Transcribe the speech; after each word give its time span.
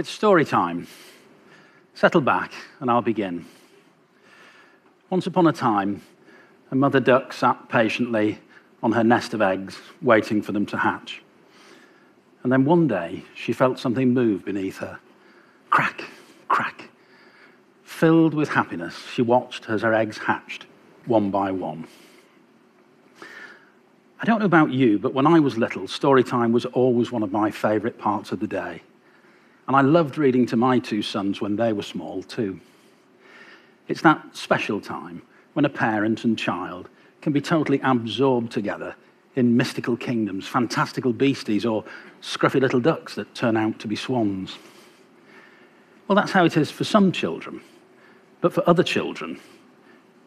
It's 0.00 0.08
story 0.08 0.46
time. 0.46 0.86
Settle 1.92 2.22
back 2.22 2.54
and 2.80 2.90
I'll 2.90 3.02
begin. 3.02 3.44
Once 5.10 5.26
upon 5.26 5.46
a 5.46 5.52
time, 5.52 6.00
a 6.70 6.74
mother 6.74 7.00
duck 7.00 7.34
sat 7.34 7.68
patiently 7.68 8.38
on 8.82 8.92
her 8.92 9.04
nest 9.04 9.34
of 9.34 9.42
eggs, 9.42 9.78
waiting 10.00 10.40
for 10.40 10.52
them 10.52 10.64
to 10.64 10.78
hatch. 10.78 11.20
And 12.42 12.50
then 12.50 12.64
one 12.64 12.88
day, 12.88 13.24
she 13.34 13.52
felt 13.52 13.78
something 13.78 14.14
move 14.14 14.42
beneath 14.42 14.78
her. 14.78 14.98
Crack, 15.68 16.02
crack. 16.48 16.88
Filled 17.84 18.32
with 18.32 18.48
happiness, 18.48 18.96
she 19.12 19.20
watched 19.20 19.68
as 19.68 19.82
her 19.82 19.92
eggs 19.92 20.16
hatched, 20.16 20.64
one 21.04 21.30
by 21.30 21.50
one. 21.50 21.86
I 24.18 24.24
don't 24.24 24.38
know 24.38 24.46
about 24.46 24.70
you, 24.70 24.98
but 24.98 25.12
when 25.12 25.26
I 25.26 25.40
was 25.40 25.58
little, 25.58 25.86
story 25.86 26.24
time 26.24 26.52
was 26.52 26.64
always 26.64 27.12
one 27.12 27.22
of 27.22 27.32
my 27.32 27.50
favourite 27.50 27.98
parts 27.98 28.32
of 28.32 28.40
the 28.40 28.46
day. 28.46 28.80
And 29.70 29.76
I 29.76 29.82
loved 29.82 30.18
reading 30.18 30.46
to 30.46 30.56
my 30.56 30.80
two 30.80 31.00
sons 31.00 31.40
when 31.40 31.54
they 31.54 31.72
were 31.72 31.84
small, 31.84 32.24
too. 32.24 32.58
It's 33.86 34.02
that 34.02 34.36
special 34.36 34.80
time 34.80 35.22
when 35.52 35.64
a 35.64 35.68
parent 35.68 36.24
and 36.24 36.36
child 36.36 36.88
can 37.22 37.32
be 37.32 37.40
totally 37.40 37.78
absorbed 37.84 38.50
together 38.50 38.96
in 39.36 39.56
mystical 39.56 39.96
kingdoms, 39.96 40.48
fantastical 40.48 41.12
beasties, 41.12 41.64
or 41.64 41.84
scruffy 42.20 42.60
little 42.60 42.80
ducks 42.80 43.14
that 43.14 43.32
turn 43.36 43.56
out 43.56 43.78
to 43.78 43.86
be 43.86 43.94
swans. 43.94 44.58
Well, 46.08 46.16
that's 46.16 46.32
how 46.32 46.44
it 46.44 46.56
is 46.56 46.72
for 46.72 46.82
some 46.82 47.12
children. 47.12 47.60
But 48.40 48.52
for 48.52 48.68
other 48.68 48.82
children, 48.82 49.38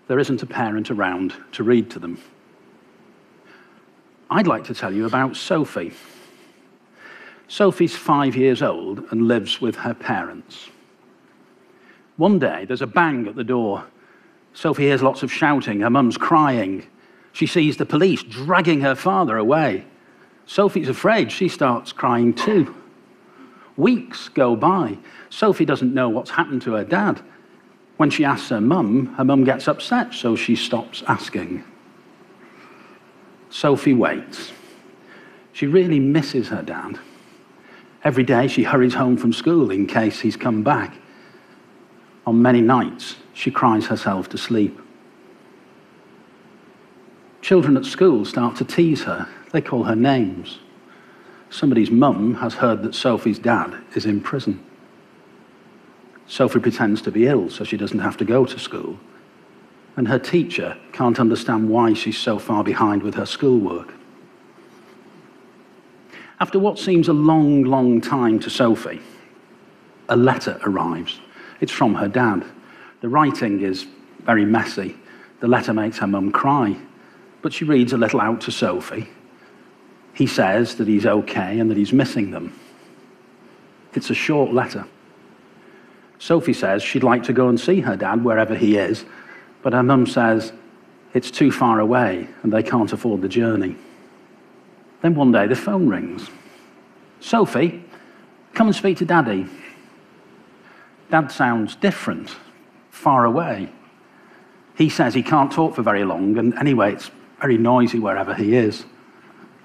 there 0.07 0.19
isn't 0.19 0.41
a 0.41 0.45
parent 0.45 0.89
around 0.89 1.33
to 1.51 1.63
read 1.65 1.91
to 1.91 1.99
them. 1.99 2.17
I'd 4.29 4.47
like 4.47 4.63
to 4.63 4.73
tell 4.73 4.93
you 4.93 5.05
about 5.05 5.35
Sophie. 5.35 5.91
Sophie's 7.53 7.95
five 7.95 8.35
years 8.35 8.63
old 8.63 9.05
and 9.11 9.27
lives 9.27 9.61
with 9.61 9.75
her 9.75 9.93
parents. 9.93 10.69
One 12.17 12.39
day, 12.39 12.65
there's 12.65 12.81
a 12.81 12.87
bang 12.87 13.27
at 13.27 13.35
the 13.35 13.43
door. 13.43 13.85
Sophie 14.55 14.87
hears 14.87 15.03
lots 15.03 15.21
of 15.21 15.31
shouting. 15.31 15.81
Her 15.81 15.89
mum's 15.91 16.17
crying. 16.17 16.87
She 17.31 17.45
sees 17.45 17.77
the 17.77 17.85
police 17.85 18.23
dragging 18.23 18.81
her 18.81 18.95
father 18.95 19.37
away. 19.37 19.85
Sophie's 20.47 20.89
afraid. 20.89 21.31
She 21.31 21.47
starts 21.47 21.91
crying 21.91 22.33
too. 22.33 22.73
Weeks 23.77 24.29
go 24.29 24.55
by. 24.55 24.97
Sophie 25.29 25.63
doesn't 25.63 25.93
know 25.93 26.09
what's 26.09 26.31
happened 26.31 26.63
to 26.63 26.73
her 26.73 26.83
dad. 26.83 27.21
When 27.97 28.09
she 28.09 28.25
asks 28.25 28.49
her 28.49 28.61
mum, 28.61 29.13
her 29.17 29.23
mum 29.23 29.43
gets 29.43 29.67
upset, 29.67 30.15
so 30.15 30.35
she 30.35 30.55
stops 30.55 31.03
asking. 31.07 31.63
Sophie 33.51 33.93
waits. 33.93 34.53
She 35.51 35.67
really 35.67 35.99
misses 35.99 36.47
her 36.47 36.63
dad. 36.63 36.97
Every 38.03 38.23
day 38.23 38.47
she 38.47 38.63
hurries 38.63 38.95
home 38.95 39.17
from 39.17 39.33
school 39.33 39.71
in 39.71 39.87
case 39.87 40.19
he's 40.19 40.35
come 40.35 40.63
back. 40.63 40.95
On 42.25 42.41
many 42.41 42.61
nights, 42.61 43.15
she 43.33 43.51
cries 43.51 43.87
herself 43.87 44.29
to 44.29 44.37
sleep. 44.37 44.79
Children 47.41 47.77
at 47.77 47.85
school 47.85 48.25
start 48.25 48.55
to 48.57 48.65
tease 48.65 49.03
her. 49.03 49.27
They 49.51 49.61
call 49.61 49.83
her 49.83 49.95
names. 49.95 50.59
Somebody's 51.49 51.91
mum 51.91 52.35
has 52.35 52.55
heard 52.55 52.83
that 52.83 52.95
Sophie's 52.95 53.39
dad 53.39 53.75
is 53.95 54.05
in 54.05 54.21
prison. 54.21 54.63
Sophie 56.25 56.59
pretends 56.59 57.01
to 57.03 57.11
be 57.11 57.27
ill 57.27 57.49
so 57.49 57.63
she 57.63 57.77
doesn't 57.77 57.99
have 57.99 58.17
to 58.17 58.25
go 58.25 58.45
to 58.45 58.57
school 58.57 58.99
and 59.95 60.07
her 60.07 60.19
teacher 60.19 60.77
can't 60.91 61.19
understand 61.19 61.69
why 61.69 61.93
she's 61.93 62.17
so 62.17 62.39
far 62.39 62.63
behind 62.63 63.03
with 63.03 63.15
her 63.15 63.25
schoolwork. 63.25 63.93
After 66.43 66.59
what 66.59 66.77
seems 66.77 67.07
a 67.07 67.13
long, 67.13 67.63
long 67.63 68.01
time 68.01 68.37
to 68.41 68.49
Sophie, 68.49 68.99
a 70.09 70.17
letter 70.17 70.59
arrives. 70.65 71.21
It's 71.61 71.71
from 71.71 71.95
her 71.95 72.09
dad. 72.09 72.43
The 72.99 73.07
writing 73.07 73.61
is 73.61 73.87
very 74.25 74.43
messy. 74.43 74.97
The 75.39 75.47
letter 75.47 75.73
makes 75.73 75.99
her 75.99 76.07
mum 76.07 76.33
cry, 76.33 76.75
but 77.41 77.53
she 77.53 77.63
reads 77.63 77.93
a 77.93 77.97
little 77.97 78.19
out 78.19 78.41
to 78.41 78.51
Sophie. 78.51 79.07
He 80.13 80.27
says 80.27 80.75
that 80.75 80.87
he's 80.89 81.05
okay 81.05 81.59
and 81.59 81.71
that 81.71 81.77
he's 81.77 81.93
missing 81.93 82.31
them. 82.31 82.53
It's 83.93 84.09
a 84.09 84.13
short 84.13 84.51
letter. 84.51 84.85
Sophie 86.19 86.51
says 86.51 86.83
she'd 86.83 87.03
like 87.03 87.23
to 87.23 87.31
go 87.31 87.47
and 87.47 87.57
see 87.57 87.79
her 87.79 87.95
dad 87.95 88.21
wherever 88.21 88.53
he 88.53 88.75
is 88.75 89.05
but 89.61 89.71
her 89.71 89.81
mum 89.81 90.05
says 90.05 90.51
it's 91.13 91.31
too 91.31 91.53
far 91.53 91.79
away 91.79 92.27
and 92.43 92.51
they 92.51 92.63
can't 92.63 92.91
afford 92.91 93.21
the 93.21 93.29
journey. 93.29 93.77
Then 95.03 95.15
one 95.15 95.33
day 95.33 95.45
the 95.47 95.55
phone 95.55 95.89
rings. 95.89 96.29
Sophie, 97.19 97.83
come 98.53 98.67
and 98.67 98.75
speak 98.75 98.97
to 98.97 99.05
Daddy. 99.05 99.45
Dad 101.11 101.29
sounds 101.29 101.75
different, 101.75 102.35
far 102.89 103.25
away. 103.25 103.69
He 104.75 104.89
says 104.89 105.13
he 105.13 105.21
can't 105.21 105.51
talk 105.51 105.75
for 105.75 105.83
very 105.83 106.05
long, 106.05 106.37
and 106.37 106.57
anyway, 106.57 106.93
it's 106.93 107.11
very 107.39 107.57
noisy 107.57 107.99
wherever 107.99 108.33
he 108.33 108.55
is. 108.55 108.85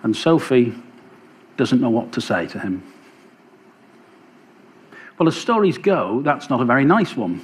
And 0.02 0.14
Sophie 0.14 0.74
doesn't 1.56 1.80
know 1.80 1.88
what 1.88 2.12
to 2.12 2.20
say 2.20 2.46
to 2.48 2.58
him. 2.58 2.82
Well, 5.18 5.28
as 5.28 5.36
stories 5.36 5.78
go, 5.78 6.20
that's 6.22 6.50
not 6.50 6.60
a 6.60 6.64
very 6.64 6.84
nice 6.84 7.16
one. 7.16 7.40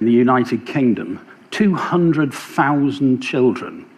In 0.00 0.06
the 0.06 0.12
United 0.12 0.64
Kingdom, 0.64 1.26
200,000 1.50 3.20
children 3.20 3.88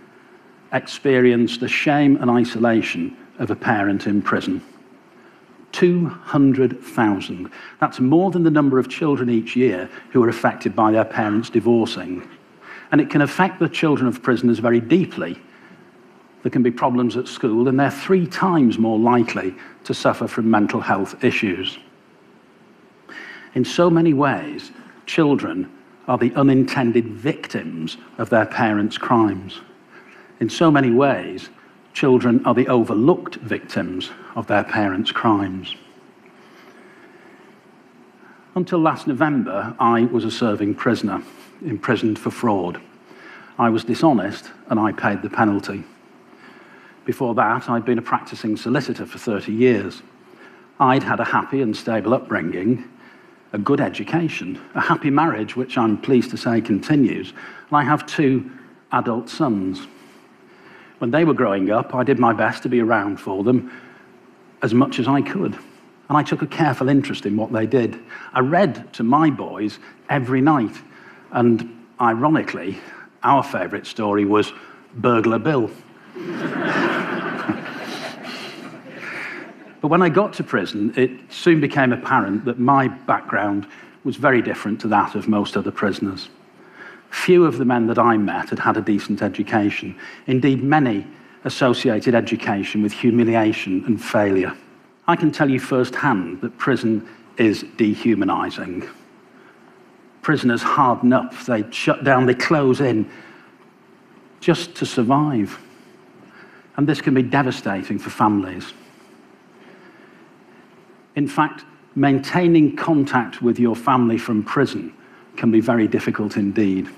experience 0.72 1.58
the 1.58 1.68
shame 1.68 2.16
and 2.16 2.30
isolation 2.30 3.16
of 3.38 3.50
a 3.50 3.56
parent 3.56 4.06
in 4.06 4.22
prison. 4.22 4.62
200,000. 5.72 7.50
That's 7.80 7.98
more 7.98 8.30
than 8.30 8.44
the 8.44 8.50
number 8.50 8.78
of 8.78 8.88
children 8.88 9.28
each 9.28 9.56
year 9.56 9.90
who 10.10 10.22
are 10.22 10.28
affected 10.28 10.76
by 10.76 10.92
their 10.92 11.04
parents 11.04 11.50
divorcing. 11.50 12.28
And 12.92 13.00
it 13.00 13.10
can 13.10 13.22
affect 13.22 13.58
the 13.58 13.68
children 13.68 14.06
of 14.06 14.22
prisoners 14.22 14.60
very 14.60 14.80
deeply. 14.80 15.36
There 16.42 16.50
can 16.50 16.62
be 16.62 16.70
problems 16.70 17.16
at 17.16 17.26
school, 17.26 17.66
and 17.66 17.80
they're 17.80 17.90
three 17.90 18.26
times 18.26 18.78
more 18.78 18.98
likely 18.98 19.54
to 19.82 19.94
suffer 19.94 20.28
from 20.28 20.48
mental 20.48 20.80
health 20.80 21.24
issues. 21.24 21.78
In 23.54 23.64
so 23.64 23.90
many 23.90 24.14
ways, 24.14 24.70
children 25.06 25.72
are 26.06 26.18
the 26.18 26.34
unintended 26.34 27.06
victims 27.06 27.96
of 28.18 28.30
their 28.30 28.46
parents' 28.46 28.98
crimes. 28.98 29.60
In 30.38 30.48
so 30.50 30.70
many 30.70 30.90
ways, 30.90 31.48
children 31.94 32.44
are 32.44 32.54
the 32.54 32.68
overlooked 32.68 33.36
victims 33.36 34.10
of 34.34 34.48
their 34.48 34.64
parents' 34.64 35.12
crimes. 35.12 35.76
Until 38.56 38.80
last 38.80 39.06
November, 39.06 39.74
I 39.78 40.02
was 40.02 40.24
a 40.24 40.30
serving 40.30 40.74
prisoner, 40.74 41.22
imprisoned 41.64 42.18
for 42.18 42.30
fraud. 42.30 42.80
I 43.58 43.70
was 43.70 43.84
dishonest 43.84 44.50
and 44.68 44.78
I 44.78 44.92
paid 44.92 45.22
the 45.22 45.30
penalty. 45.30 45.84
Before 47.04 47.34
that, 47.36 47.70
I'd 47.70 47.84
been 47.84 47.98
a 47.98 48.02
practicing 48.02 48.56
solicitor 48.56 49.06
for 49.06 49.18
30 49.18 49.52
years. 49.52 50.02
I'd 50.80 51.02
had 51.02 51.20
a 51.20 51.24
happy 51.24 51.62
and 51.62 51.76
stable 51.76 52.14
upbringing, 52.14 52.84
a 53.52 53.58
good 53.58 53.80
education, 53.80 54.60
a 54.74 54.80
happy 54.80 55.10
marriage, 55.10 55.54
which 55.54 55.78
I'm 55.78 55.96
pleased 55.98 56.30
to 56.30 56.36
say 56.36 56.60
continues, 56.60 57.30
and 57.30 57.76
I 57.76 57.84
have 57.84 58.06
two 58.06 58.50
adult 58.90 59.28
sons. 59.28 59.86
When 61.04 61.10
they 61.10 61.26
were 61.26 61.34
growing 61.34 61.70
up, 61.70 61.94
I 61.94 62.02
did 62.02 62.18
my 62.18 62.32
best 62.32 62.62
to 62.62 62.70
be 62.70 62.80
around 62.80 63.20
for 63.20 63.44
them 63.44 63.70
as 64.62 64.72
much 64.72 64.98
as 64.98 65.06
I 65.06 65.20
could. 65.20 65.52
And 66.08 66.16
I 66.16 66.22
took 66.22 66.40
a 66.40 66.46
careful 66.46 66.88
interest 66.88 67.26
in 67.26 67.36
what 67.36 67.52
they 67.52 67.66
did. 67.66 68.00
I 68.32 68.40
read 68.40 68.90
to 68.94 69.02
my 69.02 69.28
boys 69.28 69.78
every 70.08 70.40
night. 70.40 70.74
And 71.30 71.84
ironically, 72.00 72.80
our 73.22 73.42
favourite 73.42 73.86
story 73.86 74.24
was 74.24 74.54
Burglar 74.94 75.38
Bill. 75.40 75.70
But 79.82 79.88
when 79.88 80.00
I 80.00 80.08
got 80.08 80.32
to 80.34 80.42
prison, 80.42 80.94
it 80.96 81.10
soon 81.28 81.60
became 81.60 81.92
apparent 81.92 82.46
that 82.46 82.58
my 82.58 82.88
background 82.88 83.66
was 84.04 84.16
very 84.16 84.40
different 84.40 84.80
to 84.80 84.88
that 84.88 85.14
of 85.14 85.28
most 85.28 85.58
other 85.58 85.70
prisoners. 85.70 86.30
Few 87.14 87.46
of 87.46 87.56
the 87.56 87.64
men 87.64 87.86
that 87.86 87.98
I 87.98 88.18
met 88.18 88.50
had 88.50 88.58
had 88.58 88.76
a 88.76 88.82
decent 88.82 89.22
education. 89.22 89.96
Indeed, 90.26 90.62
many 90.62 91.06
associated 91.44 92.14
education 92.14 92.82
with 92.82 92.92
humiliation 92.92 93.82
and 93.86 94.02
failure. 94.02 94.54
I 95.06 95.16
can 95.16 95.30
tell 95.30 95.48
you 95.48 95.60
firsthand 95.60 96.42
that 96.42 96.58
prison 96.58 97.08
is 97.38 97.64
dehumanizing. 97.76 98.86
Prisoners 100.20 100.60
harden 100.60 101.12
up, 101.12 101.32
they 101.46 101.64
shut 101.70 102.04
down, 102.04 102.26
they 102.26 102.34
close 102.34 102.80
in 102.80 103.08
just 104.40 104.74
to 104.74 104.84
survive. 104.84 105.58
And 106.76 106.86
this 106.86 107.00
can 107.00 107.14
be 107.14 107.22
devastating 107.22 107.98
for 107.98 108.10
families. 108.10 108.74
In 111.14 111.28
fact, 111.28 111.64
maintaining 111.94 112.76
contact 112.76 113.40
with 113.40 113.58
your 113.58 113.76
family 113.76 114.18
from 114.18 114.42
prison 114.42 114.92
can 115.36 115.50
be 115.50 115.60
very 115.60 115.86
difficult 115.86 116.36
indeed. 116.36 116.90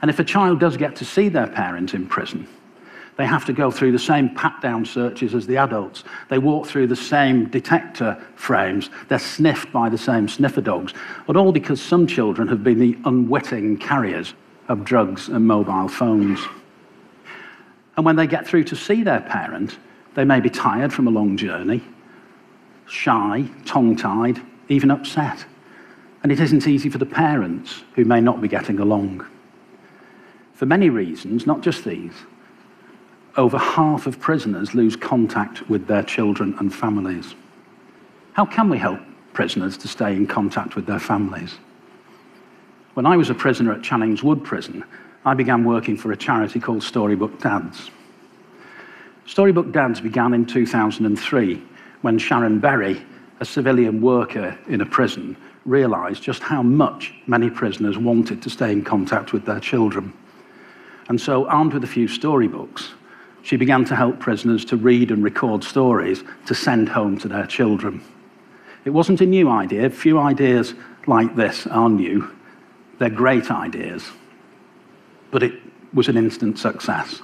And 0.00 0.10
if 0.10 0.18
a 0.18 0.24
child 0.24 0.60
does 0.60 0.76
get 0.76 0.96
to 0.96 1.04
see 1.04 1.28
their 1.28 1.46
parent 1.46 1.94
in 1.94 2.06
prison, 2.06 2.46
They 3.16 3.26
have 3.26 3.44
to 3.44 3.52
go 3.52 3.70
through 3.70 3.92
the 3.92 3.98
same 3.98 4.34
pat 4.34 4.60
down 4.62 4.84
searches 4.86 5.34
as 5.34 5.46
the 5.46 5.58
adults. 5.58 6.04
They 6.30 6.38
walk 6.38 6.66
through 6.66 6.86
the 6.86 6.96
same 6.96 7.46
detector 7.46 8.22
frames. 8.36 8.88
They're 9.08 9.18
sniffed 9.18 9.70
by 9.70 9.90
the 9.90 9.98
same 9.98 10.28
sniffer 10.28 10.62
dogs. 10.62 10.94
But 11.26 11.36
all 11.36 11.52
because 11.52 11.80
some 11.80 12.06
children 12.06 12.48
have 12.48 12.64
been 12.64 12.78
the 12.78 12.98
unwitting 13.04 13.76
carriers 13.76 14.32
of 14.68 14.84
drugs 14.84 15.28
and 15.28 15.46
mobile 15.46 15.88
phones. 15.88 16.40
And 17.96 18.06
when 18.06 18.16
they 18.16 18.26
get 18.26 18.46
through 18.46 18.64
to 18.64 18.76
see 18.76 19.02
their 19.02 19.20
parent, 19.20 19.78
they 20.14 20.24
may 20.24 20.40
be 20.40 20.48
tired 20.48 20.92
from 20.92 21.06
a 21.06 21.10
long 21.10 21.36
journey, 21.36 21.82
shy, 22.86 23.44
tongue 23.66 23.94
tied, 23.94 24.40
even 24.68 24.90
upset. 24.90 25.44
And 26.22 26.32
it 26.32 26.40
isn't 26.40 26.66
easy 26.66 26.88
for 26.88 26.98
the 26.98 27.06
parents 27.06 27.82
who 27.94 28.06
may 28.06 28.22
not 28.22 28.40
be 28.40 28.48
getting 28.48 28.78
along. 28.78 29.26
For 30.62 30.66
many 30.66 30.90
reasons, 30.90 31.44
not 31.44 31.60
just 31.60 31.84
these, 31.84 32.12
over 33.36 33.58
half 33.58 34.06
of 34.06 34.20
prisoners 34.20 34.76
lose 34.76 34.94
contact 34.94 35.68
with 35.68 35.88
their 35.88 36.04
children 36.04 36.54
and 36.60 36.72
families. 36.72 37.34
How 38.34 38.46
can 38.46 38.68
we 38.68 38.78
help 38.78 39.00
prisoners 39.32 39.76
to 39.78 39.88
stay 39.88 40.14
in 40.14 40.28
contact 40.28 40.76
with 40.76 40.86
their 40.86 41.00
families? 41.00 41.56
When 42.94 43.06
I 43.06 43.16
was 43.16 43.28
a 43.28 43.34
prisoner 43.34 43.72
at 43.72 43.80
Channings 43.80 44.22
Wood 44.22 44.44
Prison, 44.44 44.84
I 45.24 45.34
began 45.34 45.64
working 45.64 45.96
for 45.96 46.12
a 46.12 46.16
charity 46.16 46.60
called 46.60 46.84
Storybook 46.84 47.40
Dads. 47.40 47.90
Storybook 49.26 49.72
Dads 49.72 50.00
began 50.00 50.32
in 50.32 50.46
2003 50.46 51.60
when 52.02 52.18
Sharon 52.20 52.60
Berry, 52.60 53.02
a 53.40 53.44
civilian 53.44 54.00
worker 54.00 54.56
in 54.68 54.80
a 54.80 54.86
prison, 54.86 55.36
realised 55.66 56.22
just 56.22 56.40
how 56.40 56.62
much 56.62 57.14
many 57.26 57.50
prisoners 57.50 57.98
wanted 57.98 58.40
to 58.42 58.48
stay 58.48 58.70
in 58.70 58.84
contact 58.84 59.32
with 59.32 59.44
their 59.44 59.58
children. 59.58 60.12
And 61.08 61.20
so, 61.20 61.46
armed 61.48 61.74
with 61.74 61.84
a 61.84 61.88
few 61.88 62.08
storybooks, 62.08 62.90
she 63.42 63.56
began 63.56 63.84
to 63.86 63.96
help 63.96 64.20
prisoners 64.20 64.64
to 64.66 64.76
read 64.76 65.10
and 65.10 65.22
record 65.22 65.64
stories 65.64 66.22
to 66.46 66.54
send 66.54 66.88
home 66.88 67.18
to 67.18 67.28
their 67.28 67.46
children. 67.46 68.02
It 68.84 68.90
wasn't 68.90 69.20
a 69.20 69.26
new 69.26 69.48
idea. 69.48 69.90
Few 69.90 70.18
ideas 70.18 70.74
like 71.06 71.34
this 71.36 71.66
are 71.66 71.88
new. 71.88 72.30
They're 72.98 73.10
great 73.10 73.50
ideas. 73.50 74.08
But 75.30 75.42
it 75.42 75.54
was 75.92 76.08
an 76.08 76.16
instant 76.16 76.58
success. 76.58 77.20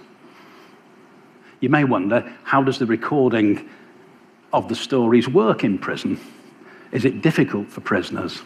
You 1.60 1.69
may 1.69 1.84
wonder 1.84 2.32
how 2.44 2.62
does 2.62 2.78
the 2.78 2.86
recording 2.86 3.69
of 4.52 4.69
the 4.69 4.74
stories 4.74 5.28
work 5.28 5.64
in 5.64 5.78
prison? 5.78 6.20
Is 6.92 7.04
it 7.04 7.22
difficult 7.22 7.69
for 7.69 7.81
prisoners? 7.81 8.42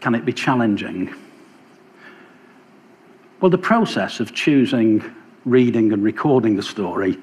Can 0.00 0.14
it 0.14 0.24
be 0.24 0.32
challenging? 0.32 1.14
Well, 3.40 3.50
the 3.50 3.58
process 3.58 4.18
of 4.18 4.32
choosing 4.32 5.04
reading 5.44 5.92
and 5.92 6.02
recording 6.02 6.58
a 6.58 6.62
story 6.62 7.18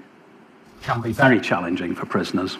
can 0.83 1.01
be 1.01 1.11
very 1.11 1.41
challenging 1.41 1.95
for 1.95 2.05
prisoners. 2.05 2.57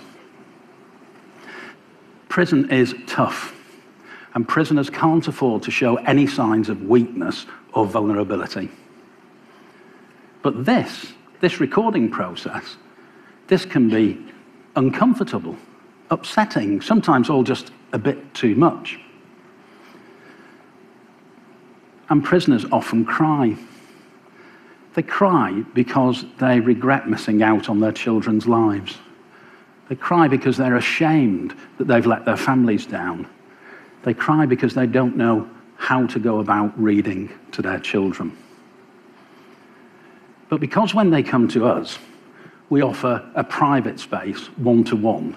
Prison 2.30 2.72
is 2.72 2.96
tough, 3.06 3.54
and 4.34 4.48
prisoners 4.48 4.90
can't 4.90 5.28
afford 5.28 5.62
to 5.64 5.72
show 5.72 5.98
any 5.98 6.26
signs 6.26 6.68
of 6.68 6.82
weakness 6.84 7.46
or 7.74 7.86
vulnerability. 7.86 8.70
But 10.42 10.66
this, 10.66 11.14
this 11.40 11.60
recording 11.60 12.10
process, 12.10 12.78
this 13.48 13.66
can 13.66 13.88
be 13.88 14.20
uncomfortable, 14.76 15.56
upsetting, 16.10 16.82
sometimes 16.82 17.30
all 17.30 17.44
just 17.44 17.72
a 17.92 18.00
bit 18.00 18.34
too 18.34 18.56
much. 18.56 19.00
And 22.10 22.24
prisoners 22.24 22.66
often 22.72 23.06
cry. 23.06 23.56
They 24.94 25.04
cry 25.04 25.64
because 25.74 26.26
they 26.40 26.60
regret 26.60 27.10
missing 27.10 27.42
out 27.42 27.70
on 27.70 27.80
their 27.80 27.92
children's 27.92 28.46
lives. 28.46 28.98
They 29.90 29.96
cry 29.96 30.28
because 30.28 30.58
they're 30.58 30.76
ashamed 30.76 31.56
that 31.78 31.88
they've 31.88 32.06
let 32.06 32.26
their 32.26 32.38
families 32.38 32.86
down. 32.86 33.28
They 34.04 34.14
cry 34.14 34.46
because 34.46 34.74
they 34.74 34.86
don't 34.86 35.18
know 35.18 35.50
how 35.78 36.06
to 36.08 36.20
go 36.20 36.40
about 36.40 36.80
reading 36.82 37.32
to 37.52 37.62
their 37.62 37.80
children. 37.80 38.38
But 40.50 40.60
because 40.60 40.94
when 40.94 41.10
they 41.10 41.24
come 41.24 41.48
to 41.50 41.66
us, 41.66 41.98
we 42.70 42.82
offer 42.82 43.30
a 43.36 43.44
private 43.44 44.00
space, 44.00 44.48
one 44.58 44.84
to 44.86 44.96
one, 44.96 45.36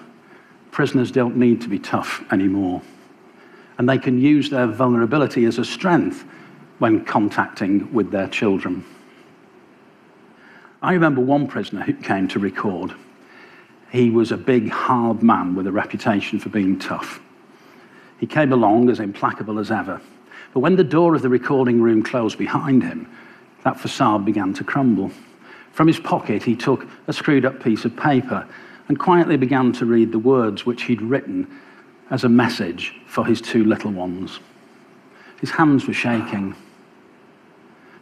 prisoners 0.71 1.11
don't 1.11 1.37
need 1.37 1.61
to 1.61 1.67
be 1.67 1.79
tough 1.79 2.23
anymore. 2.31 2.81
And 3.77 3.89
they 3.89 3.97
can 3.97 4.19
use 4.19 4.49
their 4.49 4.67
vulnerability 4.67 5.45
as 5.45 5.57
a 5.57 5.65
strength 5.65 6.23
when 6.79 7.03
contacting 7.05 7.91
with 7.93 8.11
their 8.11 8.27
children. 8.27 8.85
I 10.81 10.93
remember 10.93 11.21
one 11.21 11.47
prisoner 11.47 11.81
who 11.81 11.93
came 11.93 12.27
to 12.29 12.39
record. 12.39 12.93
He 13.91 14.09
was 14.09 14.31
a 14.31 14.37
big, 14.37 14.69
hard 14.69 15.23
man 15.23 15.55
with 15.55 15.65
a 15.65 15.71
reputation 15.71 16.39
for 16.39 16.49
being 16.49 16.77
tough. 16.77 17.19
He 18.19 18.27
came 18.27 18.53
along 18.53 18.89
as 18.89 18.99
implacable 18.99 19.59
as 19.59 19.71
ever. 19.71 20.01
But 20.53 20.59
when 20.59 20.75
the 20.75 20.83
door 20.83 21.15
of 21.15 21.21
the 21.21 21.29
recording 21.29 21.81
room 21.81 22.03
closed 22.03 22.37
behind 22.37 22.83
him, 22.83 23.09
that 23.63 23.79
facade 23.79 24.25
began 24.25 24.53
to 24.53 24.63
crumble. 24.63 25.11
From 25.71 25.87
his 25.87 25.99
pocket, 25.99 26.43
he 26.43 26.55
took 26.55 26.87
a 27.07 27.13
screwed 27.13 27.45
up 27.45 27.61
piece 27.61 27.85
of 27.85 27.95
paper 27.95 28.47
and 28.87 28.99
quietly 28.99 29.37
began 29.37 29.71
to 29.73 29.85
read 29.85 30.11
the 30.11 30.19
words 30.19 30.65
which 30.65 30.83
he'd 30.83 31.01
written 31.01 31.47
as 32.09 32.23
a 32.23 32.29
message 32.29 32.95
for 33.07 33.25
his 33.25 33.41
two 33.41 33.63
little 33.65 33.91
ones. 33.91 34.39
His 35.41 35.51
hands 35.51 35.87
were 35.87 35.93
shaking. 35.93 36.55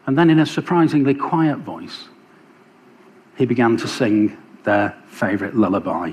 And 0.07 0.17
then, 0.17 0.29
in 0.29 0.39
a 0.39 0.45
surprisingly 0.45 1.15
quiet 1.15 1.57
voice, 1.57 2.09
he 3.37 3.45
began 3.45 3.77
to 3.77 3.87
sing 3.87 4.37
their 4.63 4.95
favourite 5.07 5.55
lullaby. 5.55 6.11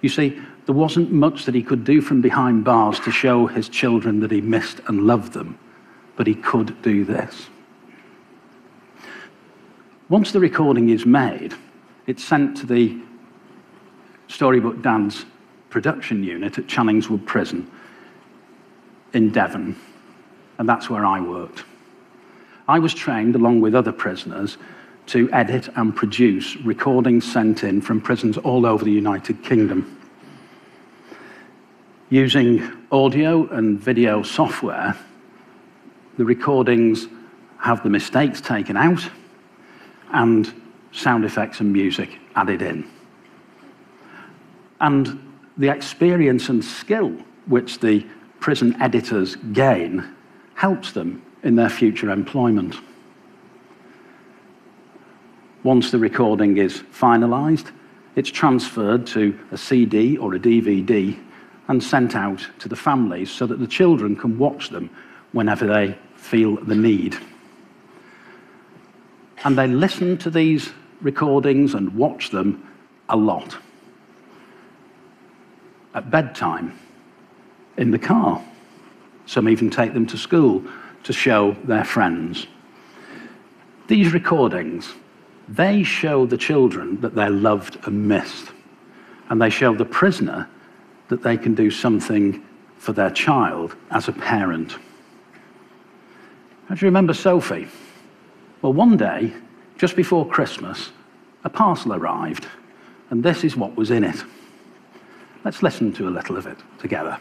You 0.00 0.08
see, 0.08 0.40
there 0.66 0.74
wasn't 0.74 1.12
much 1.12 1.44
that 1.44 1.54
he 1.54 1.62
could 1.62 1.84
do 1.84 2.00
from 2.00 2.20
behind 2.20 2.64
bars 2.64 2.98
to 3.00 3.10
show 3.10 3.46
his 3.46 3.68
children 3.68 4.20
that 4.20 4.30
he 4.30 4.40
missed 4.40 4.80
and 4.88 5.06
loved 5.06 5.32
them, 5.32 5.58
but 6.16 6.26
he 6.26 6.34
could 6.34 6.80
do 6.82 7.04
this. 7.04 7.48
Once 10.08 10.32
the 10.32 10.40
recording 10.40 10.90
is 10.90 11.04
made, 11.04 11.54
it's 12.06 12.24
sent 12.24 12.56
to 12.56 12.66
the 12.66 12.96
Storybook 14.28 14.82
Dads 14.82 15.24
production 15.70 16.22
unit 16.22 16.58
at 16.58 16.66
Channings 16.66 17.08
Wood 17.08 17.26
Prison 17.26 17.70
in 19.12 19.30
Devon, 19.30 19.76
and 20.58 20.68
that's 20.68 20.88
where 20.88 21.04
I 21.04 21.20
worked. 21.20 21.64
I 22.68 22.78
was 22.78 22.94
trained, 22.94 23.34
along 23.34 23.60
with 23.60 23.74
other 23.74 23.92
prisoners, 23.92 24.58
to 25.06 25.30
edit 25.32 25.68
and 25.76 25.94
produce 25.94 26.56
recordings 26.56 27.30
sent 27.30 27.62
in 27.62 27.80
from 27.80 28.00
prisons 28.00 28.36
all 28.38 28.66
over 28.66 28.84
the 28.84 28.90
United 28.90 29.42
Kingdom. 29.44 30.00
Using 32.10 32.86
audio 32.90 33.46
and 33.48 33.78
video 33.78 34.22
software, 34.22 34.96
the 36.16 36.24
recordings 36.24 37.06
have 37.58 37.82
the 37.82 37.90
mistakes 37.90 38.40
taken 38.40 38.76
out 38.76 39.08
and 40.12 40.52
sound 40.92 41.24
effects 41.24 41.60
and 41.60 41.72
music 41.72 42.18
added 42.34 42.62
in. 42.62 42.88
And 44.80 45.20
the 45.56 45.68
experience 45.68 46.48
and 46.48 46.64
skill 46.64 47.16
which 47.46 47.78
the 47.78 48.04
prison 48.40 48.80
editors 48.80 49.36
gain 49.36 50.14
helps 50.54 50.92
them 50.92 51.22
in 51.46 51.54
their 51.54 51.70
future 51.70 52.10
employment. 52.10 52.74
Once 55.62 55.92
the 55.92 55.98
recording 55.98 56.58
is 56.58 56.82
finalised, 56.92 57.70
it's 58.16 58.30
transferred 58.30 59.06
to 59.06 59.38
a 59.52 59.56
CD 59.56 60.16
or 60.16 60.34
a 60.34 60.40
DVD 60.40 61.16
and 61.68 61.82
sent 61.82 62.16
out 62.16 62.44
to 62.58 62.68
the 62.68 62.74
families 62.74 63.30
so 63.30 63.46
that 63.46 63.60
the 63.60 63.66
children 63.66 64.16
can 64.16 64.38
watch 64.38 64.70
them 64.70 64.90
whenever 65.30 65.66
they 65.66 65.96
feel 66.16 66.56
the 66.56 66.74
need. 66.74 67.16
And 69.44 69.56
they 69.56 69.68
listen 69.68 70.18
to 70.18 70.30
these 70.30 70.72
recordings 71.00 71.74
and 71.74 71.94
watch 71.94 72.30
them 72.30 72.68
a 73.08 73.16
lot. 73.16 73.56
At 75.94 76.10
bedtime, 76.10 76.76
in 77.76 77.92
the 77.92 77.98
car. 77.98 78.42
Some 79.26 79.48
even 79.48 79.70
take 79.70 79.92
them 79.92 80.06
to 80.06 80.18
school 80.18 80.64
to 81.06 81.12
show 81.12 81.56
their 81.64 81.84
friends. 81.84 82.46
These 83.88 84.12
recordings 84.12 84.92
they 85.48 85.82
show 85.82 86.26
the 86.26 86.36
children 86.36 87.00
that 87.00 87.14
they're 87.14 87.30
loved 87.30 87.78
and 87.86 88.08
missed. 88.08 88.50
And 89.28 89.40
they 89.40 89.50
show 89.50 89.74
the 89.74 89.84
prisoner 89.84 90.48
that 91.08 91.22
they 91.22 91.36
can 91.36 91.54
do 91.54 91.70
something 91.70 92.42
for 92.78 92.92
their 92.92 93.10
child 93.10 93.76
as 93.90 94.08
a 94.08 94.12
parent. 94.12 94.76
How 96.68 96.74
do 96.74 96.80
you 96.80 96.88
remember 96.88 97.14
Sophie? 97.14 97.68
Well, 98.60 98.72
one 98.72 98.96
day, 98.96 99.32
just 99.78 99.94
before 99.94 100.26
Christmas, 100.26 100.90
a 101.44 101.50
parcel 101.50 101.94
arrived, 101.94 102.46
and 103.10 103.22
this 103.22 103.44
is 103.44 103.56
what 103.56 103.76
was 103.76 103.90
in 103.90 104.02
it. 104.02 104.24
Let's 105.44 105.62
listen 105.62 105.92
to 105.92 106.08
a 106.08 106.10
little 106.10 106.36
of 106.36 106.46
it 106.46 106.58
together. 106.80 107.20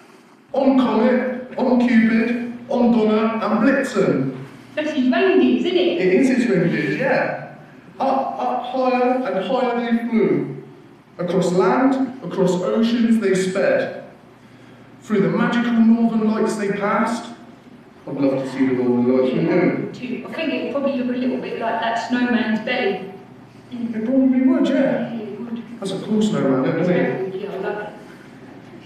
On 0.53 0.79
Comet, 0.79 1.57
on 1.59 1.87
Cupid, 1.87 2.54
on 2.69 2.91
Donner, 2.91 3.43
and 3.43 3.59
Blitzen. 3.63 4.45
That's 4.75 4.91
his 4.91 5.09
Wendy's, 5.09 5.65
isn't 5.65 5.77
it? 5.77 6.01
It 6.01 6.13
is 6.13 6.27
his 6.29 6.49
Wendy's, 6.49 6.97
yeah. 6.99 7.55
Up, 7.99 8.39
up, 8.39 8.63
higher 8.65 9.25
and 9.25 9.45
higher 9.45 9.79
they 9.79 10.09
flew. 10.09 10.63
Across 11.17 11.53
land, 11.53 12.23
across 12.23 12.51
oceans 12.55 13.21
they 13.21 13.33
sped. 13.33 14.11
Through 15.01 15.21
the 15.21 15.29
magical 15.29 15.71
northern 15.71 16.29
lights 16.29 16.55
they 16.57 16.71
passed. 16.71 17.33
I'd 18.07 18.15
love 18.15 18.43
to 18.43 18.51
see 18.51 18.67
the 18.67 18.73
northern 18.73 19.17
lights, 19.17 19.33
wouldn't 19.33 20.01
you? 20.01 20.27
I 20.27 20.33
think 20.33 20.53
it 20.53 20.63
would 20.65 20.71
probably 20.73 21.01
look 21.01 21.15
a 21.15 21.19
little 21.19 21.37
bit 21.37 21.59
like 21.59 21.81
that 21.81 22.09
snowman's 22.09 22.59
belly. 22.65 23.13
It 23.71 24.05
probably 24.05 24.41
would, 24.41 24.67
yeah. 24.67 25.13
Yeah, 25.13 25.25
would. 25.37 25.79
That's 25.79 25.91
a 25.91 25.99
cool 26.01 26.21
snowman, 26.21 26.79
isn't 26.81 26.93
it? 26.93 27.35
Yeah, 27.35 27.51
I 27.51 27.57
love 27.57 27.93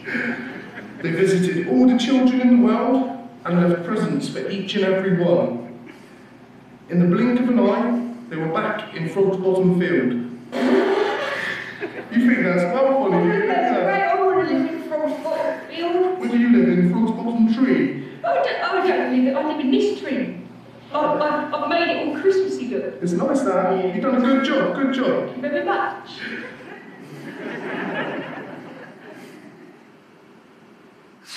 it. 0.06 1.02
They 1.02 1.12
visited 1.12 1.68
all 1.68 1.88
the 1.88 1.98
children 1.98 2.42
in 2.42 2.62
the 2.62 2.66
world 2.68 3.19
and 3.46 3.70
left 3.70 3.86
presents 3.86 4.30
for 4.30 4.50
each 4.50 4.76
and 4.76 4.86
every 4.86 5.18
one. 5.24 5.90
In 6.90 7.00
the 7.00 7.16
blink 7.16 7.40
of 7.40 7.50
an 7.50 7.60
eye, 7.60 8.16
they 8.30 8.36
were 8.36 8.50
back 8.50 8.94
in 8.96 9.10
Frog's 9.10 9.38
Bottom 9.38 9.80
Field. 9.80 10.14
you 12.12 12.28
think 12.28 12.44
that's 12.44 12.64
well 12.74 13.10
funny, 13.10 13.32
do 13.32 13.38
you? 13.38 13.48
That's 13.48 13.84
great. 13.84 14.04
I 14.04 14.16
want 14.16 14.48
to 14.48 14.54
live 14.54 14.74
in 14.74 14.84
Frog's 14.90 15.24
Bottom 15.24 15.68
Field. 15.68 16.20
Where 16.20 16.30
do 16.30 16.38
you 16.38 16.50
live 16.58 16.80
in 16.80 16.92
Frog's 16.92 17.12
Bottom 17.12 17.54
Tree? 17.54 18.10
Oh, 18.24 18.28
oh, 18.28 18.32
I 18.32 18.44
don't, 18.44 18.92
I 18.92 18.98
don't 18.98 19.26
live, 19.26 19.38
I 19.38 19.48
live 19.48 19.60
in 19.60 19.72
this 19.72 20.00
tree. 20.00 20.42
I, 20.92 20.98
I, 21.00 21.64
I've 21.64 21.70
made 21.70 21.90
it 21.90 22.08
all 22.08 22.20
Christmassy 22.20 22.68
look. 22.68 22.96
It's 23.02 23.12
nice 23.14 23.42
that. 23.42 23.96
You've 23.96 24.04
done 24.04 24.16
a 24.16 24.26
good 24.26 24.44
job, 24.46 24.76
good 24.76 24.94
job. 24.94 25.30
Thank 25.30 25.44
you 25.44 25.50
very 25.50 25.66
much. 25.66 26.10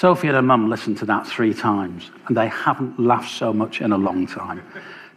Sophie 0.03 0.27
and 0.27 0.35
her 0.35 0.43
mum 0.43 0.69
listened 0.69 0.99
to 0.99 1.05
that 1.05 1.29
three 1.29 1.55
times, 1.55 2.11
and 2.27 2.37
they 2.37 2.49
haven't 2.49 2.99
laughed 2.99 3.31
so 3.31 3.53
much 3.53 3.81
in 3.81 3.93
a 3.93 3.97
long 3.97 4.27
time. 4.27 4.61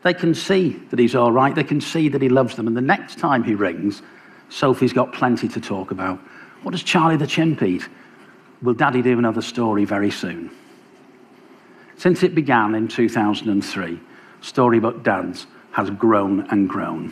They 0.03 0.13
can 0.13 0.35
see 0.35 0.73
that 0.91 0.99
he's 0.99 1.15
all 1.15 1.31
right, 1.31 1.55
they 1.55 1.63
can 1.63 1.81
see 1.81 2.07
that 2.09 2.21
he 2.21 2.29
loves 2.29 2.55
them, 2.55 2.67
and 2.67 2.77
the 2.77 2.81
next 2.81 3.17
time 3.17 3.43
he 3.43 3.55
rings, 3.55 4.03
Sophie's 4.49 4.93
got 4.93 5.11
plenty 5.11 5.47
to 5.47 5.59
talk 5.59 5.89
about. 5.89 6.19
What 6.61 6.73
does 6.73 6.83
Charlie 6.83 7.17
the 7.17 7.25
chimp 7.25 7.63
eat? 7.63 7.89
Will 8.61 8.75
Daddy 8.75 9.01
do 9.01 9.17
another 9.17 9.41
story 9.41 9.85
very 9.85 10.11
soon? 10.11 10.51
Since 11.97 12.21
it 12.21 12.35
began 12.35 12.75
in 12.75 12.87
2003, 12.87 13.99
Storybook 14.41 15.01
Dads 15.01 15.47
has 15.71 15.89
grown 15.89 16.45
and 16.51 16.69
grown. 16.69 17.11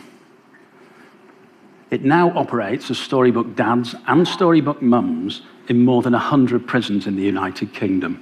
It 1.94 2.04
now 2.04 2.36
operates 2.36 2.90
as 2.90 2.98
Storybook 2.98 3.54
Dads 3.54 3.94
and 4.08 4.26
Storybook 4.26 4.82
Mums 4.82 5.42
in 5.68 5.84
more 5.84 6.02
than 6.02 6.12
100 6.12 6.66
prisons 6.66 7.06
in 7.06 7.14
the 7.14 7.22
United 7.22 7.72
Kingdom. 7.72 8.20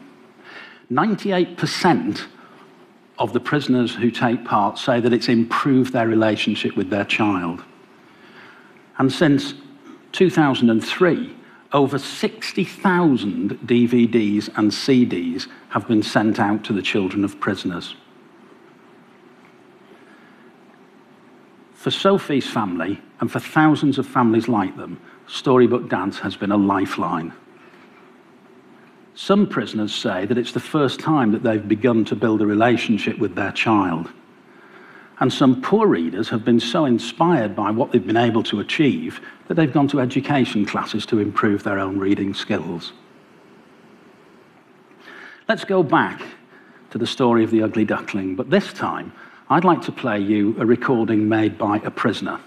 98% 0.91 2.27
of 3.19 3.33
the 3.33 3.41
prisoners 3.41 3.95
who 3.95 4.11
take 4.11 4.45
part 4.45 4.77
say 4.77 5.01
that 5.01 5.15
it's 5.15 5.31
improved 5.31 5.95
their 5.95 6.07
relationship 6.07 6.77
with 6.77 6.91
their 6.91 7.07
child. 7.07 7.65
And 8.99 9.11
since 9.11 9.55
2003, 10.13 11.35
over 11.73 11.99
60,000 11.99 13.59
DVDs 13.61 14.51
and 14.59 14.71
CDs 14.71 15.49
have 15.71 15.89
been 15.89 16.03
sent 16.03 16.39
out 16.39 16.63
to 16.65 16.75
the 16.75 16.83
children 16.83 17.25
of 17.25 17.41
prisoners. 17.41 17.95
For 21.83 21.91
Sophie's 21.91 22.47
family 22.47 23.01
and 23.19 23.29
for 23.29 23.41
thousands 23.41 23.99
of 23.99 24.07
families 24.07 24.47
like 24.47 24.77
them, 24.77 25.01
Storybook 25.27 25.89
Dads 25.89 26.21
has 26.21 26.37
been 26.37 26.53
a 26.53 26.57
lifeline. 26.57 27.33
Some 29.17 29.49
prisoners 29.49 29.93
say 29.93 30.25
that 30.27 30.39
it's 30.39 30.53
the 30.53 30.61
first 30.61 31.01
time 31.01 31.33
that 31.33 31.43
they've 31.43 31.67
begun 31.67 32.05
to 32.05 32.15
build 32.15 32.41
a 32.41 32.47
relationship 32.47 33.19
with 33.19 33.35
their 33.35 33.51
child. 33.51 34.13
And 35.19 35.33
some 35.33 35.61
poor 35.61 35.89
readers 35.89 36.29
have 36.29 36.45
been 36.45 36.61
so 36.61 36.85
inspired 36.85 37.57
by 37.57 37.73
what 37.73 37.91
they've 37.91 38.07
been 38.07 38.17
able 38.17 38.45
to 38.45 38.61
achieve 38.61 39.21
that 39.49 39.55
they've 39.55 39.73
gone 39.73 39.89
to 39.89 39.99
education 39.99 40.65
classes 40.65 41.05
to 41.07 41.19
improve 41.19 41.65
their 41.65 41.81
own 41.81 41.99
reading 41.99 42.33
skills. 42.33 42.93
Let's 45.49 45.65
go 45.65 45.83
back 45.83 46.23
to 46.91 46.99
the 46.99 47.09
story 47.09 47.43
of 47.43 47.51
the 47.51 47.65
ugly 47.65 47.85
duckling, 47.85 48.37
but 48.37 48.51
this 48.51 48.73
time 48.73 49.13
I'd 49.53 49.65
like 49.65 49.83
to 49.83 49.93
play 49.93 50.19
you 50.19 50.57
a 50.59 50.65
recording 50.65 51.29
made 51.29 51.59
by 51.59 51.77
a 51.85 51.91
prisoner 51.91 52.41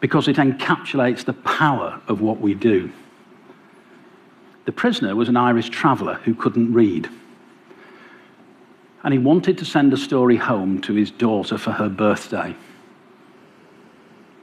because 0.00 0.28
it 0.28 0.36
encapsulates 0.36 1.24
the 1.24 1.32
power 1.32 1.98
of 2.06 2.20
what 2.20 2.38
we 2.38 2.52
do. 2.52 2.92
The 4.66 4.72
prisoner 4.72 5.16
was 5.16 5.30
an 5.30 5.38
Irish 5.38 5.70
traveller 5.70 6.16
who 6.16 6.34
couldn't 6.34 6.74
read. 6.74 7.08
And 9.04 9.14
he 9.14 9.18
wanted 9.18 9.56
to 9.56 9.64
send 9.64 9.90
a 9.94 9.96
story 9.96 10.36
home 10.36 10.82
to 10.82 10.92
his 10.92 11.10
daughter 11.10 11.56
for 11.56 11.70
her 11.70 11.88
birthday. 11.88 12.54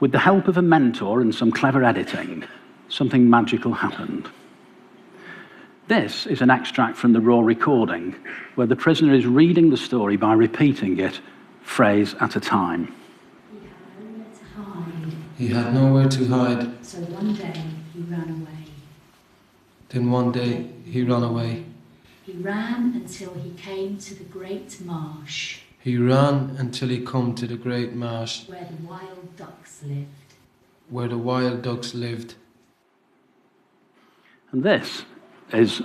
With 0.00 0.10
the 0.10 0.18
help 0.18 0.48
of 0.48 0.56
a 0.56 0.62
mentor 0.62 1.20
and 1.20 1.32
some 1.32 1.52
clever 1.52 1.84
editing, 1.84 2.42
something 2.88 3.30
magical 3.30 3.74
happened. 3.74 4.28
This 5.86 6.26
is 6.26 6.40
an 6.40 6.50
extract 6.50 6.96
from 6.96 7.12
the 7.12 7.20
raw 7.20 7.42
recording 7.42 8.16
where 8.56 8.66
the 8.66 8.74
prisoner 8.74 9.14
is 9.14 9.24
reading 9.24 9.70
the 9.70 9.76
story 9.76 10.16
by 10.16 10.32
repeating 10.32 10.98
it 10.98 11.20
phrase 11.64 12.14
at 12.20 12.36
a 12.36 12.40
time. 12.40 12.94
He 13.52 13.58
had 13.68 13.74
nowhere 14.04 14.28
to 14.38 14.44
hide, 14.54 15.12
He 15.38 15.48
had 15.48 15.74
nowhere 15.74 16.08
to 16.08 16.26
hide, 16.28 16.86
so 16.86 16.98
one 16.98 17.34
day 17.34 17.62
he 17.92 18.00
ran 18.02 18.30
away. 18.30 18.70
then 19.88 20.10
one 20.10 20.30
day 20.32 20.70
he 20.84 21.02
ran 21.02 21.22
away. 21.22 21.64
He 22.24 22.32
ran 22.32 22.92
until 22.94 23.34
he 23.34 23.50
came 23.50 23.98
to 23.98 24.14
the 24.14 24.24
great 24.24 24.80
marsh 24.80 25.60
He 25.80 25.98
ran 25.98 26.56
until 26.58 26.88
he 26.88 27.00
come 27.04 27.34
to 27.34 27.46
the 27.46 27.56
great 27.56 27.94
marsh 27.94 28.48
where 28.48 28.64
the 28.64 28.86
wild 28.86 29.36
ducks 29.36 29.82
lived. 29.82 30.08
where 30.90 31.08
the 31.08 31.18
wild 31.18 31.62
ducks 31.62 31.94
lived. 31.94 32.34
And 34.52 34.62
this 34.62 35.04
is 35.52 35.82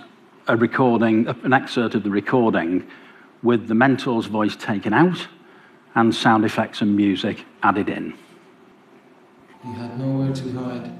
a 0.48 0.56
recording, 0.56 1.28
an 1.44 1.54
excerpt 1.54 1.96
of 1.96 2.04
the 2.04 2.10
recording 2.10 2.88
with 3.44 3.68
the 3.68 3.76
mentor's 3.76 4.28
voice 4.28 4.56
taken 4.56 4.94
out 4.94 5.28
and 6.00 6.16
sound 6.16 6.46
effects 6.46 6.82
and 6.82 6.96
music 6.96 7.44
added 7.62 7.90
in. 7.90 8.14
He 9.62 9.72
had 9.74 10.00
nowhere 10.00 10.34
to 10.34 10.52
hide, 10.54 10.98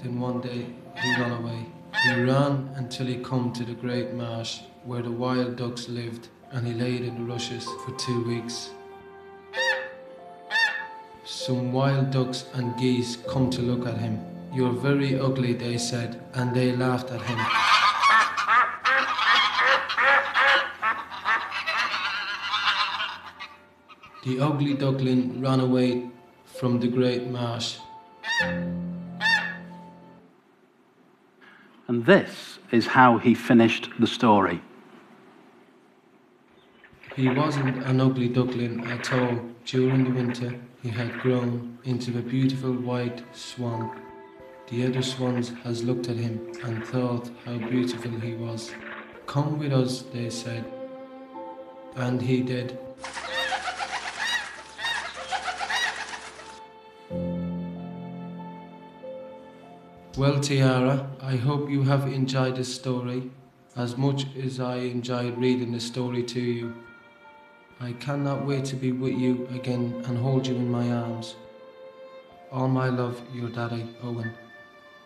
then 0.00 0.20
one 0.20 0.40
day 0.40 0.66
he 1.02 1.10
ran 1.20 1.32
away. 1.32 1.66
He 2.04 2.22
ran 2.22 2.70
until 2.76 3.06
he 3.06 3.16
come 3.16 3.52
to 3.52 3.64
the 3.64 3.74
great 3.74 4.14
marsh 4.14 4.60
where 4.84 5.02
the 5.02 5.10
wild 5.10 5.56
ducks 5.56 5.88
lived, 5.88 6.28
and 6.52 6.64
he 6.66 6.72
laid 6.72 7.02
in 7.02 7.14
the 7.16 7.32
rushes 7.32 7.64
for 7.64 7.92
two 7.98 8.22
weeks. 8.24 8.70
Some 11.24 11.72
wild 11.72 12.12
ducks 12.12 12.44
and 12.54 12.78
geese 12.78 13.16
come 13.28 13.50
to 13.50 13.60
look 13.60 13.88
at 13.88 13.98
him. 13.98 14.24
You're 14.54 14.72
very 14.72 15.18
ugly, 15.18 15.54
they 15.54 15.78
said, 15.78 16.22
and 16.34 16.54
they 16.54 16.76
laughed 16.76 17.10
at 17.10 17.22
him. 17.22 17.71
The 24.22 24.38
ugly 24.38 24.74
duckling 24.74 25.40
ran 25.40 25.58
away 25.58 26.08
from 26.44 26.78
the 26.78 26.86
great 26.86 27.26
marsh. 27.26 27.78
And 31.88 32.06
this 32.06 32.60
is 32.70 32.86
how 32.86 33.18
he 33.18 33.34
finished 33.34 33.90
the 33.98 34.06
story. 34.06 34.62
He 37.16 37.28
wasn't 37.28 37.84
an 37.84 38.00
ugly 38.00 38.28
duckling 38.28 38.86
at 38.86 39.12
all. 39.12 39.40
During 39.64 40.04
the 40.04 40.10
winter, 40.10 40.54
he 40.82 40.90
had 40.90 41.20
grown 41.20 41.78
into 41.84 42.16
a 42.16 42.22
beautiful 42.22 42.72
white 42.72 43.24
swan. 43.32 44.00
The 44.68 44.86
other 44.86 45.02
swans 45.02 45.50
has 45.64 45.82
looked 45.82 46.08
at 46.08 46.16
him 46.16 46.52
and 46.62 46.86
thought 46.86 47.28
how 47.44 47.58
beautiful 47.58 48.12
he 48.12 48.34
was. 48.34 48.72
Come 49.26 49.58
with 49.58 49.72
us, 49.72 50.02
they 50.12 50.30
said. 50.30 50.64
And 51.96 52.22
he 52.22 52.40
did. 52.42 52.78
Well, 60.14 60.40
Tiara, 60.40 61.08
I 61.22 61.36
hope 61.36 61.70
you 61.70 61.84
have 61.84 62.06
enjoyed 62.06 62.56
this 62.56 62.74
story 62.74 63.30
as 63.76 63.96
much 63.96 64.26
as 64.36 64.60
I 64.60 64.76
enjoyed 64.76 65.38
reading 65.38 65.72
the 65.72 65.80
story 65.80 66.22
to 66.24 66.40
you. 66.40 66.74
I 67.80 67.92
cannot 67.94 68.44
wait 68.44 68.66
to 68.66 68.76
be 68.76 68.92
with 68.92 69.14
you 69.14 69.48
again 69.54 70.02
and 70.06 70.18
hold 70.18 70.46
you 70.46 70.54
in 70.54 70.70
my 70.70 70.92
arms. 70.92 71.36
All 72.50 72.68
my 72.68 72.90
love, 72.90 73.22
your 73.32 73.48
daddy, 73.48 73.88
Owen. 74.02 74.34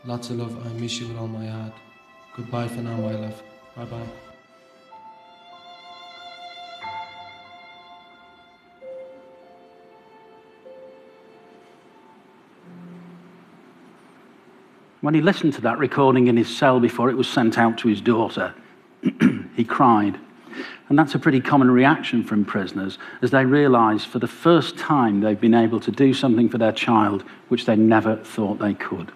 Lots 0.04 0.30
of 0.30 0.38
love, 0.38 0.66
I 0.66 0.70
miss 0.70 0.98
you 0.98 1.06
with 1.06 1.18
all 1.18 1.28
my 1.28 1.46
heart. 1.46 1.74
Goodbye 2.34 2.66
for 2.66 2.82
now, 2.82 2.96
my 2.96 3.14
love. 3.14 3.40
Bye 3.76 3.84
bye. 3.84 4.25
When 15.06 15.14
he 15.14 15.20
listened 15.20 15.52
to 15.52 15.60
that 15.60 15.78
recording 15.78 16.26
in 16.26 16.36
his 16.36 16.48
cell 16.48 16.80
before 16.80 17.10
it 17.10 17.16
was 17.16 17.28
sent 17.28 17.58
out 17.58 17.78
to 17.78 17.86
his 17.86 18.00
daughter, 18.00 18.52
he 19.54 19.62
cried. 19.62 20.18
And 20.88 20.98
that's 20.98 21.14
a 21.14 21.20
pretty 21.20 21.40
common 21.40 21.70
reaction 21.70 22.24
from 22.24 22.44
prisoners 22.44 22.98
as 23.22 23.30
they 23.30 23.44
realize 23.44 24.04
for 24.04 24.18
the 24.18 24.26
first 24.26 24.76
time 24.76 25.20
they've 25.20 25.40
been 25.40 25.54
able 25.54 25.78
to 25.78 25.92
do 25.92 26.12
something 26.12 26.48
for 26.48 26.58
their 26.58 26.72
child 26.72 27.22
which 27.46 27.66
they 27.66 27.76
never 27.76 28.16
thought 28.16 28.58
they 28.58 28.74
could. 28.74 29.12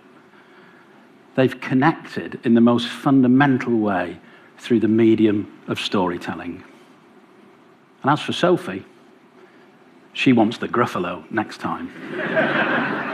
They've 1.35 1.61
connected 1.61 2.39
in 2.45 2.55
the 2.55 2.61
most 2.61 2.87
fundamental 2.87 3.77
way 3.77 4.21
through 4.59 4.79
the 4.79 4.87
medium 4.87 5.53
of 5.67 5.81
storytelling. 5.81 6.63
And 8.05 8.13
as 8.13 8.21
for 8.21 8.33
Sophie, 8.33 8.85
she 10.13 10.33
wants 10.33 10.59
the 10.59 10.69
Gruffalo 10.69 11.29
next 11.33 11.59
time. 11.59 13.09